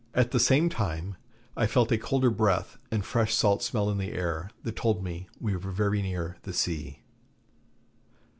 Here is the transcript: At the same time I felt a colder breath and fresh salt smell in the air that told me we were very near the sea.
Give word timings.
At 0.15 0.31
the 0.31 0.39
same 0.39 0.67
time 0.67 1.15
I 1.55 1.67
felt 1.67 1.91
a 1.91 1.97
colder 1.99 2.31
breath 2.31 2.79
and 2.89 3.05
fresh 3.05 3.35
salt 3.35 3.61
smell 3.61 3.87
in 3.87 3.99
the 3.99 4.13
air 4.13 4.49
that 4.63 4.75
told 4.75 5.03
me 5.03 5.29
we 5.39 5.55
were 5.55 5.69
very 5.69 6.01
near 6.01 6.37
the 6.41 6.53
sea. 6.53 7.03